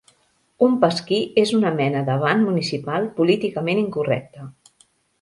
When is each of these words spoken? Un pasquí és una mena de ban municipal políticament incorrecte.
Un 0.67 0.71
pasquí 0.85 1.19
és 1.43 1.53
una 1.59 1.73
mena 1.77 2.03
de 2.09 2.17
ban 2.25 2.43
municipal 2.49 3.09
políticament 3.23 3.87
incorrecte. 3.87 4.53